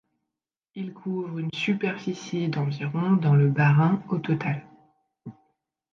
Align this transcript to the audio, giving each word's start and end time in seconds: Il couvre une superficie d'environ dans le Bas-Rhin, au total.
Il 0.73 0.95
couvre 0.95 1.37
une 1.37 1.51
superficie 1.53 2.49
d'environ 2.49 3.11
dans 3.11 3.35
le 3.35 3.51
Bas-Rhin, 3.51 4.03
au 4.09 4.17
total. 4.17 4.65